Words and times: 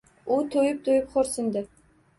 U 0.35 0.37
to‘yib-to‘yib 0.55 1.15
xo‘rsindi. 1.15 1.67